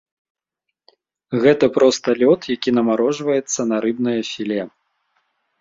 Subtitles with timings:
[1.43, 4.61] Гэта проста лёд, які намарожваецца на рыбнае філе.